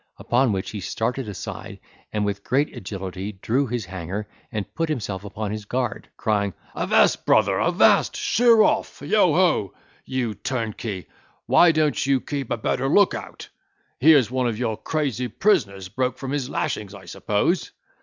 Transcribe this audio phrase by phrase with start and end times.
[0.17, 1.79] Upon which he started aside
[2.11, 7.61] with great agility, drew his hanger, and put himself upon his guard, crying, "Avast, brother,
[7.61, 8.15] avast!
[8.15, 9.03] Sheer off.
[9.03, 9.75] Yo ho!
[10.03, 11.05] you turnkey,
[11.45, 13.49] why don't you keep a better look out?
[13.99, 17.69] Here's one of your crazy prisoners broke from his lashings, I suppose."